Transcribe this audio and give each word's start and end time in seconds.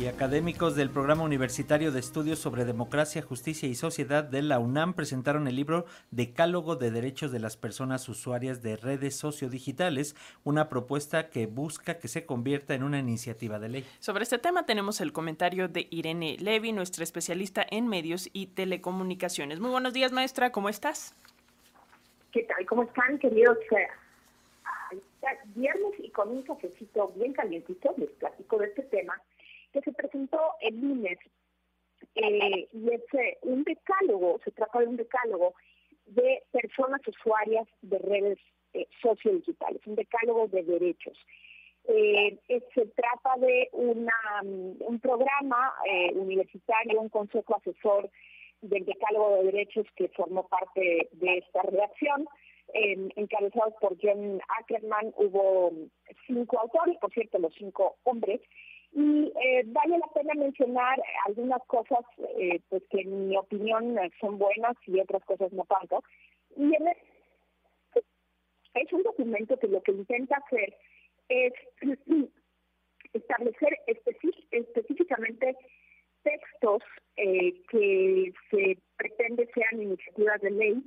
y 0.00 0.06
académicos 0.06 0.76
del 0.76 0.90
Programa 0.90 1.24
Universitario 1.24 1.90
de 1.90 1.98
Estudios 1.98 2.38
sobre 2.38 2.64
Democracia, 2.64 3.20
Justicia 3.20 3.68
y 3.68 3.74
Sociedad 3.74 4.22
de 4.22 4.42
la 4.42 4.60
UNAM 4.60 4.94
presentaron 4.94 5.48
el 5.48 5.56
libro 5.56 5.86
Decálogo 6.12 6.76
de 6.76 6.92
Derechos 6.92 7.32
de 7.32 7.40
las 7.40 7.56
Personas 7.56 8.08
Usuarias 8.08 8.62
de 8.62 8.76
Redes 8.76 9.16
Sociodigitales, 9.16 10.14
una 10.44 10.68
propuesta 10.68 11.30
que 11.30 11.46
busca 11.46 11.98
que 11.98 12.06
se 12.06 12.26
convierta 12.26 12.74
en 12.74 12.84
una 12.84 13.00
iniciativa 13.00 13.58
de 13.58 13.68
ley. 13.70 13.84
Sobre 13.98 14.22
este 14.22 14.38
tema 14.38 14.66
tenemos 14.66 15.00
el 15.00 15.12
comentario 15.12 15.66
de 15.68 15.88
Irene 15.90 16.36
Levy, 16.38 16.72
nuestra 16.72 17.02
especialista 17.02 17.66
en 17.68 17.88
medios 17.88 18.30
y 18.32 18.48
telecomunicaciones. 18.48 19.58
Muy 19.58 19.70
buenos 19.70 19.94
días, 19.94 20.12
maestra, 20.12 20.52
¿cómo 20.52 20.68
estás? 20.68 21.16
¿Qué 22.30 22.44
tal? 22.44 22.64
¿Cómo 22.66 22.84
están, 22.84 23.18
queridos? 23.18 23.58
Viernes 25.56 25.92
y 25.98 26.10
con 26.10 26.28
un 26.28 26.42
cafecito 26.42 27.08
bien 27.16 27.32
calientito 27.32 27.92
les 27.96 28.10
platico 28.10 28.58
de 28.58 28.66
este 28.66 28.82
tema 28.82 29.20
que 29.72 29.82
se 29.82 29.92
presentó 29.92 30.40
el 30.68 30.80
lunes 30.80 31.18
eh, 32.14 32.68
y 32.72 32.90
es 32.92 33.02
eh, 33.14 33.38
un 33.42 33.64
decálogo, 33.64 34.40
se 34.44 34.50
trata 34.52 34.80
de 34.80 34.86
un 34.86 34.96
decálogo 34.96 35.54
de 36.06 36.42
personas 36.50 37.00
usuarias 37.06 37.66
de 37.82 37.98
redes 37.98 38.38
eh, 38.72 38.86
sociodigitales, 39.02 39.86
un 39.86 39.94
decálogo 39.94 40.48
de 40.48 40.62
derechos. 40.62 41.16
se 41.86 42.86
trata 42.94 43.36
de 43.40 43.68
una, 43.72 44.42
un 44.42 45.00
programa 45.00 45.74
universitario, 46.14 47.00
un 47.00 47.08
consejo 47.08 47.56
asesor 47.56 48.10
del 48.60 48.84
decálogo 48.84 49.36
de 49.36 49.44
derechos 49.44 49.86
que 49.96 50.08
formó 50.08 50.46
parte 50.48 51.08
de 51.12 51.38
esta 51.38 51.62
redacción. 51.62 52.28
encabezados 52.74 53.74
por 53.80 53.96
John 54.02 54.40
Ackerman, 54.58 55.14
hubo 55.16 55.72
cinco 56.26 56.60
autores, 56.60 56.98
por 56.98 57.10
cierto, 57.12 57.38
los 57.38 57.54
cinco 57.54 57.96
hombres, 58.04 58.40
y 58.98 59.32
eh, 59.44 59.62
vale 59.66 59.96
la 59.96 60.08
pena 60.08 60.34
mencionar 60.34 61.00
algunas 61.26 61.64
cosas 61.68 62.00
eh, 62.36 62.60
pues 62.68 62.82
que 62.90 63.02
en 63.02 63.28
mi 63.28 63.36
opinión 63.36 63.96
son 64.20 64.38
buenas 64.38 64.74
y 64.86 64.98
otras 64.98 65.24
cosas 65.24 65.52
no 65.52 65.64
tanto. 65.66 66.02
Y 66.56 66.72
es 68.74 68.92
un 68.92 69.04
documento 69.04 69.56
que 69.56 69.68
lo 69.68 69.80
que 69.82 69.92
intenta 69.92 70.38
hacer 70.38 70.76
es 71.28 71.52
establecer 73.12 73.78
específicamente 74.50 75.56
textos 76.24 76.82
eh, 77.16 77.54
que 77.70 78.32
se 78.50 78.78
pretende 78.96 79.48
sean 79.54 79.80
iniciativas 79.80 80.40
de 80.40 80.50
ley, 80.50 80.82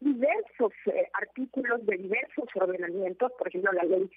diversos 0.00 0.72
eh, 0.86 1.06
artículos 1.12 1.86
de 1.86 1.98
diversos 1.98 2.48
ordenamientos, 2.56 3.30
por 3.38 3.46
ejemplo 3.46 3.70
la 3.74 3.84
ley 3.84 4.10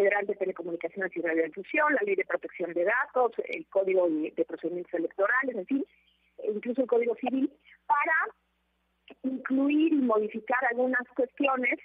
Federal 0.00 0.26
de 0.26 0.34
Telecomunicaciones 0.34 1.14
y 1.14 1.20
Radiodifusión, 1.20 1.92
la 1.92 2.00
Ley 2.06 2.14
de 2.16 2.24
Protección 2.24 2.72
de 2.72 2.84
Datos, 2.84 3.32
el 3.48 3.66
Código 3.66 4.08
de 4.08 4.44
Procedimientos 4.46 4.94
Electorales, 4.94 5.56
en 5.56 5.66
fin, 5.66 5.84
incluso 6.42 6.80
el 6.80 6.86
Código 6.86 7.14
Civil, 7.16 7.52
para 7.86 8.34
incluir 9.24 9.92
y 9.92 9.96
modificar 9.96 10.58
algunas 10.70 11.06
cuestiones 11.14 11.78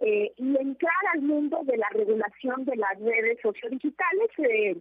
eh, 0.00 0.32
y 0.36 0.56
entrar 0.56 1.02
al 1.14 1.22
mundo 1.22 1.60
de 1.62 1.76
la 1.76 1.88
regulación 1.90 2.64
de 2.64 2.74
las 2.74 2.98
redes 2.98 3.38
sociodigitales, 3.40 4.30
eh, 4.38 4.76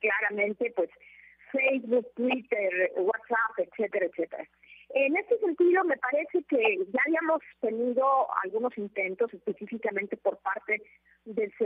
claramente 0.00 0.72
pues 0.74 0.88
Facebook, 1.52 2.06
Twitter, 2.14 2.92
WhatsApp, 2.96 3.58
etcétera, 3.58 4.06
etcétera. 4.06 4.48
En 4.90 5.16
este 5.16 5.38
sentido, 5.38 5.84
me 5.84 5.96
parece 5.96 6.42
que 6.44 6.78
ya 6.92 7.00
habíamos 7.04 7.42
tenido 7.60 8.28
algunos 8.44 8.76
intentos, 8.78 9.32
específicamente 9.34 10.16
por 10.16 10.38
parte 10.38 10.80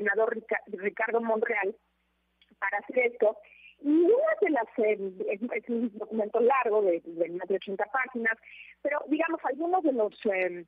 senador 0.01 0.37
Ricardo 0.67 1.21
Monreal, 1.21 1.77
para 2.59 2.79
hacer 2.79 3.13
esto. 3.13 3.37
Y 3.83 3.89
una 3.89 4.35
de 4.41 4.51
las, 4.51 4.67
eh, 4.79 5.13
es, 5.31 5.69
un 5.69 5.91
documento 5.99 6.41
largo 6.41 6.83
de, 6.83 7.03
más 7.31 7.49
de 7.49 7.57
80 7.57 7.85
páginas, 7.87 8.37
pero 8.83 8.99
digamos, 9.09 9.41
algunos 9.45 9.83
de 9.83 9.93
los, 9.93 10.15
eh, 10.27 10.65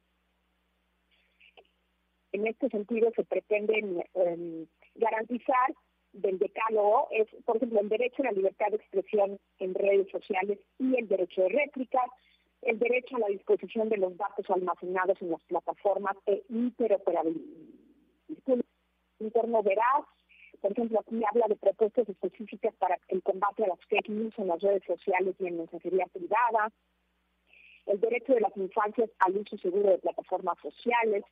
en 2.32 2.47
este 2.47 2.69
sentido, 2.69 3.10
se 3.15 3.25
pretenden 3.25 4.03
eh, 4.15 4.66
garantizar 4.94 5.75
del 6.12 6.38
decálogo 6.38 7.09
es, 7.10 7.26
por 7.47 7.56
ejemplo, 7.56 7.81
el 7.81 7.88
derecho 7.88 8.22
a 8.22 8.26
la 8.26 8.32
libertad 8.32 8.66
de 8.69 8.76
expresión 8.76 9.38
en 9.59 9.75
redes 9.75 10.10
sociales 10.10 10.59
y 10.78 10.99
el 10.99 11.09
derecho 11.09 11.43
de 11.43 11.49
réplica, 11.49 12.00
el 12.60 12.78
derecho 12.78 13.16
a 13.16 13.20
la 13.20 13.28
disposición 13.28 13.88
de 13.88 13.97
los 13.97 14.14
datos 14.19 14.44
almacenados 14.50 15.20
en 15.22 15.31
las 15.31 15.43
plataformas 15.44 16.16
e 16.26 16.43
interoperabilidad. 16.50 18.62
Interno 19.22 19.62
veraz, 19.62 20.05
por 20.60 20.72
ejemplo, 20.72 21.00
aquí 21.00 21.22
habla 21.28 21.47
de 21.49 21.56
propuestas 21.56 22.09
específicas 22.09 22.75
para 22.77 22.99
el 23.09 23.22
combate 23.22 23.65
a 23.65 23.69
las 23.69 23.81
fake 23.88 24.09
news 24.09 24.34
en 24.38 24.49
las 24.49 24.60
redes 24.60 24.83
sociales 24.84 25.34
y 25.38 25.47
en 25.47 25.59
mensajería 25.59 26.06
privada, 26.06 26.71
el 27.87 28.00
derecho 28.00 28.34
de 28.34 28.41
las 28.41 28.56
infancias 28.56 29.11
al 29.19 29.37
uso 29.37 29.56
seguro 29.59 29.91
de 29.91 29.99
plataformas 29.99 30.56
sociales, 30.61 31.25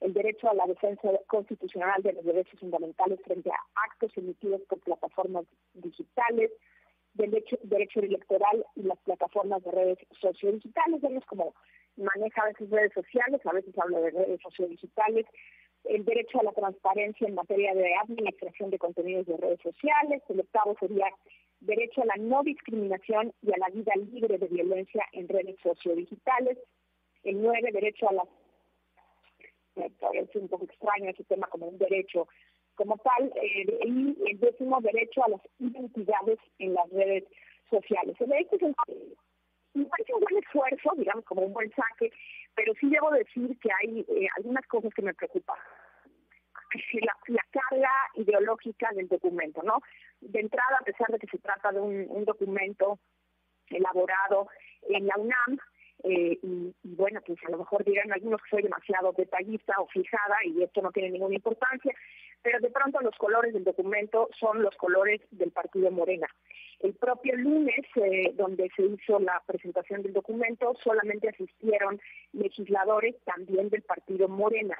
el 0.00 0.12
derecho 0.12 0.50
a 0.50 0.54
la 0.54 0.66
defensa 0.66 1.08
constitucional 1.26 2.02
de 2.02 2.12
los 2.12 2.24
derechos 2.24 2.60
fundamentales 2.60 3.18
frente 3.24 3.50
a 3.50 3.58
actos 3.90 4.12
emitidos 4.16 4.60
por 4.68 4.78
plataformas 4.80 5.46
digitales, 5.74 6.52
derecho, 7.14 7.56
derecho 7.62 8.00
electoral 8.00 8.64
y 8.74 8.82
las 8.82 8.98
plataformas 8.98 9.64
de 9.64 9.70
redes 9.70 9.98
sociodigitales. 10.20 11.00
Vemos 11.00 11.24
cómo 11.26 11.54
maneja 11.96 12.42
a 12.42 12.46
veces 12.46 12.70
redes 12.70 12.92
sociales, 12.92 13.40
a 13.44 13.52
veces 13.52 13.76
habla 13.78 13.98
de 14.00 14.10
redes 14.10 14.40
sociodigitales, 14.42 15.26
el 15.88 16.04
derecho 16.04 16.40
a 16.40 16.44
la 16.44 16.52
transparencia 16.52 17.26
en 17.26 17.34
materia 17.34 17.74
de 17.74 17.94
administración 17.94 18.70
de 18.70 18.78
contenidos 18.78 19.26
de 19.26 19.36
redes 19.36 19.60
sociales, 19.62 20.22
el 20.28 20.40
octavo 20.40 20.76
sería 20.78 21.06
derecho 21.60 22.02
a 22.02 22.06
la 22.06 22.16
no 22.16 22.42
discriminación 22.42 23.32
y 23.42 23.52
a 23.52 23.58
la 23.58 23.68
vida 23.68 23.92
libre 23.96 24.38
de 24.38 24.46
violencia 24.46 25.04
en 25.12 25.28
redes 25.28 25.56
sociodigitales, 25.62 26.58
el 27.24 27.40
nueve, 27.40 27.70
derecho 27.72 28.08
a 28.08 28.12
la 28.12 28.22
me 29.76 29.90
parece 29.90 30.38
un 30.38 30.48
poco 30.48 30.64
extraño 30.64 31.10
ese 31.10 31.24
tema 31.24 31.46
como 31.48 31.68
un 31.68 31.76
derecho 31.76 32.26
como 32.76 32.96
tal, 32.98 33.32
eh, 33.42 33.66
y 33.86 34.16
el 34.30 34.40
décimo 34.40 34.80
derecho 34.80 35.24
a 35.24 35.30
las 35.30 35.40
identidades 35.58 36.38
en 36.58 36.74
las 36.74 36.88
redes 36.90 37.24
sociales. 37.70 38.16
El 38.20 38.28
derecho 38.28 38.56
es 38.56 38.62
me 39.74 39.84
parece 39.84 40.14
un 40.14 40.20
buen 40.20 40.38
esfuerzo, 40.38 40.90
digamos, 40.96 41.24
como 41.24 41.42
un 41.42 41.52
buen 41.52 41.70
saque, 41.72 42.10
pero 42.56 42.72
sí 42.80 42.88
debo 42.88 43.10
decir 43.10 43.56
que 43.60 43.68
hay 43.70 44.00
eh, 44.00 44.26
algunas 44.36 44.66
cosas 44.66 44.92
que 44.92 45.02
me 45.02 45.14
preocupan. 45.14 45.58
La, 46.94 47.14
la, 47.28 47.44
carga 47.52 47.90
ideológica 48.16 48.90
del 48.92 49.06
documento, 49.08 49.62
¿no? 49.62 49.80
De 50.20 50.40
entrada, 50.40 50.78
a 50.80 50.84
pesar 50.84 51.06
de 51.08 51.18
que 51.18 51.28
se 51.28 51.38
trata 51.38 51.70
de 51.70 51.80
un, 51.80 52.24
documento 52.24 52.98
elaborado 53.68 54.48
en 54.88 55.06
la 55.06 55.16
UNAM, 55.16 55.58
eh, 56.02 56.38
y, 56.42 56.74
bueno, 56.82 57.20
pues 57.24 57.38
a 57.46 57.50
lo 57.50 57.58
mejor 57.58 57.84
dirán 57.84 58.12
algunos 58.12 58.42
que 58.42 58.50
soy 58.50 58.62
demasiado 58.62 59.12
detallista 59.12 59.74
o 59.78 59.86
fijada 59.86 60.36
y 60.44 60.62
esto 60.62 60.82
no 60.82 60.90
tiene 60.90 61.10
ninguna 61.10 61.36
importancia, 61.36 61.94
pero 62.42 62.58
de 62.58 62.70
pronto 62.70 63.00
los 63.00 63.16
colores 63.16 63.54
del 63.54 63.64
documento 63.64 64.28
son 64.38 64.62
los 64.62 64.76
colores 64.76 65.20
del 65.30 65.52
partido 65.52 65.90
Morena. 65.90 66.26
El 66.80 66.94
propio 66.94 67.36
lunes, 67.36 67.84
eh, 67.96 68.32
donde 68.34 68.68
se 68.76 68.82
hizo 68.82 69.18
la 69.18 69.42
presentación 69.46 70.02
del 70.02 70.12
documento, 70.12 70.74
solamente 70.82 71.28
asistieron 71.28 72.00
legisladores 72.32 73.16
también 73.24 73.68
del 73.70 73.82
partido 73.82 74.28
Morena. 74.28 74.76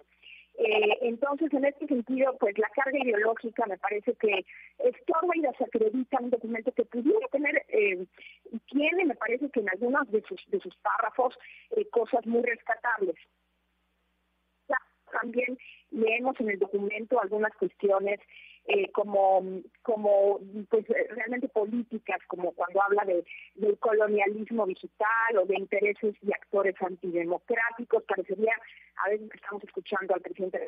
Eh, 0.58 0.98
entonces, 1.02 1.52
en 1.52 1.66
este 1.66 1.86
sentido, 1.86 2.34
pues 2.38 2.56
la 2.56 2.68
carga 2.70 2.98
ideológica 2.98 3.66
me 3.66 3.76
parece 3.76 4.14
que 4.14 4.46
estorba 4.78 5.36
y 5.36 5.42
desacredita 5.42 6.18
un 6.18 6.30
documento 6.30 6.72
que 6.72 6.84
pudiera 6.86 7.28
tener, 7.28 7.62
eh, 7.68 8.06
tiene, 8.70 9.04
me 9.04 9.14
parece 9.16 9.50
que 9.50 9.60
en 9.60 9.68
algunos 9.68 10.10
de 10.10 10.22
sus, 10.22 10.42
de 10.48 10.58
sus 10.60 10.74
párrafos, 10.76 11.38
eh, 11.72 11.86
cosas 11.90 12.24
muy 12.26 12.42
rescatables. 12.42 13.16
También 15.12 15.58
leemos 15.90 16.38
en 16.40 16.50
el 16.50 16.58
documento 16.58 17.20
algunas 17.20 17.52
cuestiones 17.54 18.20
eh, 18.68 18.90
como, 18.92 19.44
como 19.82 20.40
pues 20.68 20.84
realmente 20.88 21.48
políticas, 21.48 22.18
como 22.26 22.52
cuando 22.52 22.82
habla 22.82 23.04
de, 23.04 23.24
del 23.54 23.78
colonialismo 23.78 24.66
digital 24.66 25.38
o 25.38 25.46
de 25.46 25.56
intereses 25.56 26.16
y 26.20 26.32
actores 26.32 26.74
antidemocráticos, 26.80 28.02
parecería, 28.04 28.52
a 29.04 29.10
veces 29.10 29.30
estamos 29.34 29.62
escuchando 29.62 30.14
al 30.14 30.20
presidente, 30.20 30.60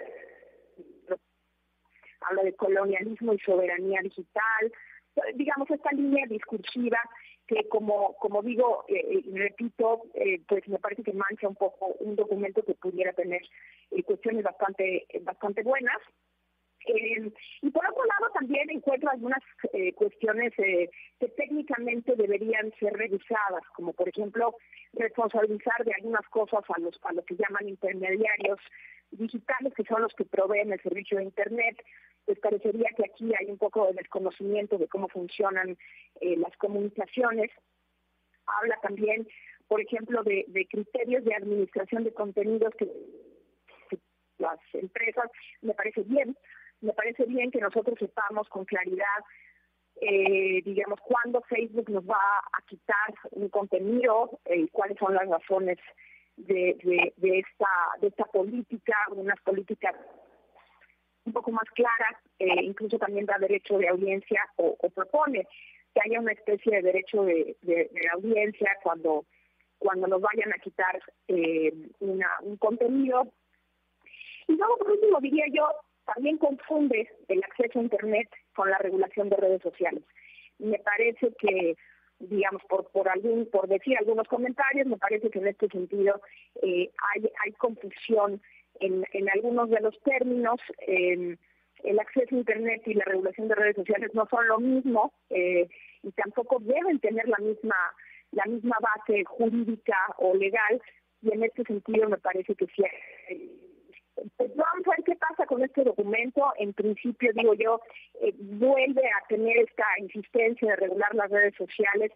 habla 2.20 2.42
de 2.44 2.54
colonialismo 2.54 3.32
y 3.32 3.38
soberanía 3.40 4.00
digital, 4.02 4.72
digamos, 5.34 5.68
esta 5.70 5.90
línea 5.90 6.26
discursiva 6.26 6.98
que 7.48 7.66
como 7.68 8.14
como 8.18 8.42
digo 8.42 8.84
eh, 8.88 9.22
repito 9.32 10.02
eh, 10.14 10.40
pues 10.46 10.68
me 10.68 10.78
parece 10.78 11.02
que 11.02 11.14
mancha 11.14 11.48
un 11.48 11.56
poco 11.56 11.86
un 11.98 12.14
documento 12.14 12.62
que 12.62 12.74
pudiera 12.74 13.14
tener 13.14 13.40
cuestiones 14.04 14.44
bastante 14.44 15.06
bastante 15.22 15.62
buenas 15.62 15.96
Eh, 16.88 17.30
y 17.60 17.70
por 17.70 17.86
otro 17.86 18.02
lado 18.04 18.32
también 18.32 18.70
encuentro 18.70 19.10
algunas 19.10 19.42
eh, 19.74 19.92
cuestiones 19.92 20.52
eh, 20.58 20.90
que 21.20 21.28
técnicamente 21.28 22.16
deberían 22.16 22.72
ser 22.78 22.94
revisadas, 22.94 23.62
como 23.74 23.92
por 23.92 24.08
ejemplo 24.08 24.54
responsabilizar 24.94 25.84
de 25.84 25.92
algunas 25.94 26.26
cosas 26.30 26.64
a 26.68 26.80
los, 26.80 26.98
a 27.02 27.12
los 27.12 27.24
que 27.26 27.36
llaman 27.36 27.68
intermediarios 27.68 28.58
digitales, 29.10 29.74
que 29.74 29.84
son 29.84 30.02
los 30.02 30.14
que 30.14 30.24
proveen 30.24 30.72
el 30.72 30.80
servicio 30.80 31.18
de 31.18 31.24
Internet. 31.24 31.76
Pues 32.24 32.38
parecería 32.40 32.88
que 32.96 33.04
aquí 33.04 33.32
hay 33.38 33.50
un 33.50 33.58
poco 33.58 33.86
de 33.86 33.94
desconocimiento 33.94 34.78
de 34.78 34.88
cómo 34.88 35.08
funcionan 35.08 35.78
las 36.20 36.54
comunicaciones. 36.58 37.50
Habla 38.44 38.78
también, 38.82 39.26
por 39.66 39.80
ejemplo, 39.80 40.22
de 40.24 40.68
criterios 40.70 41.24
de 41.24 41.34
administración 41.34 42.04
de 42.04 42.12
contenidos 42.12 42.74
que 42.74 42.86
las 44.38 44.58
empresas, 44.74 45.30
me 45.62 45.72
parece 45.72 46.02
bien, 46.02 46.36
me 46.80 46.92
parece 46.92 47.24
bien 47.24 47.50
que 47.50 47.60
nosotros 47.60 47.98
sepamos 47.98 48.48
con 48.48 48.64
claridad, 48.64 49.24
eh, 50.00 50.62
digamos, 50.64 51.00
cuándo 51.00 51.40
Facebook 51.42 51.90
nos 51.90 52.04
va 52.04 52.20
a 52.52 52.62
quitar 52.66 53.14
un 53.32 53.48
contenido 53.48 54.38
y 54.46 54.62
eh, 54.62 54.68
cuáles 54.70 54.96
son 54.98 55.14
las 55.14 55.28
razones 55.28 55.78
de, 56.36 57.12
de, 57.16 57.38
esta, 57.38 57.68
de 58.00 58.08
esta 58.08 58.24
política, 58.26 58.94
unas 59.10 59.40
políticas 59.40 59.96
un 61.24 61.32
poco 61.32 61.50
más 61.50 61.68
claras, 61.74 62.16
eh, 62.38 62.62
incluso 62.62 62.96
también 62.98 63.26
da 63.26 63.36
derecho 63.38 63.76
de 63.76 63.88
audiencia 63.88 64.40
o, 64.56 64.76
propone 64.94 65.46
que 65.92 66.00
haya 66.04 66.20
una 66.20 66.32
especie 66.32 66.76
de 66.76 66.82
derecho 66.82 67.24
de, 67.24 67.56
de, 67.62 67.90
audiencia 68.14 68.70
cuando 68.82 69.24
cuando 69.78 70.06
nos 70.08 70.20
vayan 70.20 70.52
a 70.52 70.58
quitar 70.58 71.00
una, 72.00 72.28
un 72.42 72.56
contenido. 72.56 73.28
Y 74.48 74.56
luego, 74.56 74.76
por 74.78 74.90
último, 74.90 75.20
diría 75.20 75.44
yo, 75.52 75.68
también 76.14 76.38
confunde 76.38 77.08
el 77.28 77.42
acceso 77.44 77.78
a 77.78 77.82
Internet 77.82 78.28
con 78.54 78.70
la 78.70 78.78
regulación 78.78 79.28
de 79.28 79.36
redes 79.36 79.62
sociales. 79.62 80.02
Me 80.58 80.78
parece 80.78 81.32
que, 81.38 81.76
digamos, 82.18 82.62
por, 82.64 83.68
decir 83.68 83.96
algunos 83.98 84.26
comentarios, 84.26 84.86
me 84.86 84.96
parece 84.96 85.30
que 85.30 85.38
en 85.38 85.48
este 85.48 85.68
sentido 85.68 86.20
eh, 86.62 86.90
hay, 87.14 87.30
hay 87.44 87.52
confusión 87.52 88.40
en, 88.80 89.04
algunos 89.34 89.70
de 89.70 89.80
los 89.80 90.00
términos. 90.00 90.60
el 90.86 91.98
acceso 92.00 92.34
a 92.34 92.38
Internet 92.38 92.82
y 92.86 92.94
la 92.94 93.04
regulación 93.04 93.48
de 93.48 93.54
redes 93.54 93.76
sociales 93.76 94.10
no 94.14 94.26
son 94.30 94.48
lo 94.48 94.58
mismo 94.58 95.12
eh, 95.30 95.68
y 96.02 96.10
tampoco 96.12 96.58
deben 96.60 96.98
tener 97.00 97.28
la 97.28 97.38
misma 97.38 97.76
la 98.30 98.44
misma 98.44 98.76
base 98.80 99.24
jurídica 99.24 99.96
o 100.18 100.34
legal 100.34 100.82
y 101.22 101.32
en 101.32 101.44
este 101.44 101.62
sentido 101.64 102.08
me 102.08 102.18
parece 102.18 102.54
que 102.56 102.66
sí 102.66 102.82
pues 104.36 104.54
vamos 104.56 104.86
a 104.86 104.90
ver 104.90 105.04
qué 105.04 105.16
pasa 105.16 105.36
con 105.48 105.64
este 105.64 105.82
documento. 105.82 106.52
En 106.58 106.72
principio, 106.72 107.32
digo 107.34 107.54
yo, 107.54 107.80
eh, 108.20 108.32
vuelve 108.38 109.02
a 109.08 109.26
tener 109.26 109.56
esta 109.58 109.86
insistencia 109.98 110.68
de 110.70 110.76
regular 110.76 111.14
las 111.14 111.30
redes 111.30 111.54
sociales. 111.56 112.12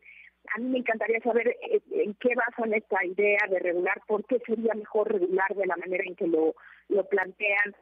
A 0.55 0.59
mí 0.59 0.69
me 0.69 0.79
encantaría 0.79 1.21
saber 1.21 1.49
eh, 1.49 1.81
en 1.91 2.15
qué 2.15 2.35
basan 2.37 2.75
esta 2.75 3.05
idea 3.05 3.41
de 3.49 3.59
regular, 3.59 4.01
por 4.07 4.25
qué 4.27 4.39
sería 4.47 4.75
mejor 4.75 5.11
regular 5.11 5.53
de 5.55 5.67
la 5.67 5.77
manera 5.77 6.05
en 6.07 6.15
que 6.15 6.27
lo, 6.27 6.55
lo 6.89 7.05
plantean 7.09 7.75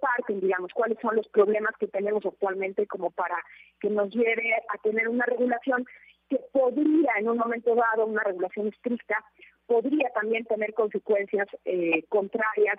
parten, 0.00 0.40
digamos, 0.40 0.72
cuáles 0.74 0.98
son 1.00 1.16
los 1.16 1.26
problemas 1.28 1.74
que 1.80 1.88
tenemos 1.88 2.24
actualmente 2.24 2.86
como 2.86 3.10
para 3.10 3.36
que 3.80 3.90
nos 3.90 4.10
lleve 4.10 4.54
a 4.54 4.78
tener 4.78 5.08
una 5.08 5.24
regulación 5.24 5.86
que 6.28 6.38
podría 6.52 7.12
en 7.18 7.28
un 7.30 7.38
momento 7.38 7.74
dado, 7.74 8.06
una 8.06 8.22
regulación 8.22 8.68
estricta, 8.68 9.24
podría 9.66 10.10
también 10.10 10.44
tener 10.44 10.72
consecuencias 10.74 11.48
eh, 11.64 12.04
contrarias 12.08 12.78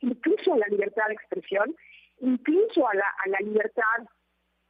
incluso 0.00 0.54
a 0.54 0.58
la 0.58 0.66
libertad 0.66 1.06
de 1.08 1.14
expresión, 1.14 1.74
incluso 2.20 2.88
a 2.88 2.94
la, 2.94 3.06
a 3.24 3.28
la 3.28 3.38
libertad 3.40 4.08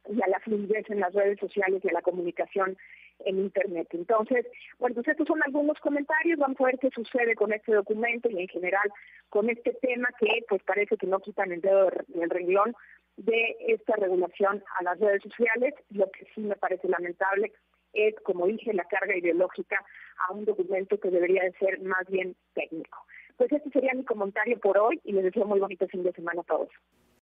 y 0.09 0.21
a 0.21 0.27
la 0.27 0.39
fluidez 0.39 0.89
en 0.89 0.99
las 0.99 1.13
redes 1.13 1.39
sociales 1.39 1.81
y 1.83 1.89
a 1.89 1.93
la 1.93 2.01
comunicación 2.01 2.77
en 3.25 3.37
Internet. 3.37 3.87
Entonces, 3.91 4.47
bueno, 4.79 4.95
pues 4.95 5.07
estos 5.07 5.27
son 5.27 5.41
algunos 5.43 5.79
comentarios, 5.79 6.39
vamos 6.39 6.59
a 6.59 6.65
ver 6.65 6.79
qué 6.79 6.89
sucede 6.89 7.35
con 7.35 7.53
este 7.53 7.73
documento 7.73 8.29
y 8.29 8.39
en 8.39 8.47
general 8.47 8.91
con 9.29 9.49
este 9.49 9.73
tema 9.81 10.09
que 10.19 10.43
pues 10.49 10.63
parece 10.63 10.97
que 10.97 11.07
no 11.07 11.19
quitan 11.19 11.51
el 11.51 11.61
dedo 11.61 11.89
del 12.07 12.29
renglón 12.29 12.75
de 13.17 13.57
esta 13.67 13.95
regulación 13.95 14.63
a 14.79 14.83
las 14.83 14.99
redes 14.99 15.21
sociales, 15.21 15.75
lo 15.89 16.09
que 16.11 16.25
sí 16.33 16.41
me 16.41 16.55
parece 16.55 16.87
lamentable 16.87 17.51
es, 17.93 18.15
como 18.23 18.47
dije, 18.47 18.73
la 18.73 18.85
carga 18.85 19.15
ideológica 19.15 19.83
a 20.27 20.33
un 20.33 20.45
documento 20.45 20.99
que 20.99 21.09
debería 21.09 21.43
de 21.43 21.51
ser 21.53 21.79
más 21.81 22.07
bien 22.07 22.35
técnico. 22.53 23.05
Pues 23.41 23.53
este 23.53 23.71
sería 23.71 23.95
mi 23.95 24.05
comentario 24.05 24.59
por 24.59 24.77
hoy 24.77 25.01
y 25.03 25.13
les 25.13 25.23
deseo 25.23 25.47
muy 25.47 25.59
bonito 25.59 25.87
fin 25.87 26.03
de 26.03 26.11
semana 26.11 26.41
a 26.41 26.43
todos. 26.43 26.69